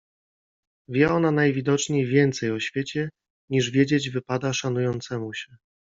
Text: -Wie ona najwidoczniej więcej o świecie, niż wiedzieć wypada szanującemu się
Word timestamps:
-Wie 0.89 1.05
ona 1.09 1.31
najwidoczniej 1.31 2.05
więcej 2.05 2.51
o 2.51 2.59
świecie, 2.59 3.09
niż 3.49 3.69
wiedzieć 3.71 4.09
wypada 4.09 4.53
szanującemu 4.53 5.33
się 5.33 5.55